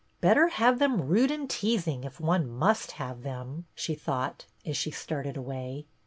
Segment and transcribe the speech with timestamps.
[0.19, 4.89] "Better have them rude and teasing, if one must have them," she thought, as she
[4.89, 5.85] started away.